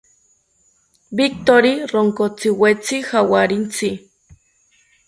[1.19, 3.89] Victori ronkotziwetzi jawarintzi